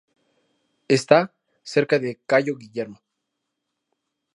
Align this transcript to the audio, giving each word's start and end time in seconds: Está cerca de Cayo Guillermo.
Está 0.97 1.31
cerca 1.61 1.99
de 1.99 2.19
Cayo 2.25 2.55
Guillermo. 2.57 2.99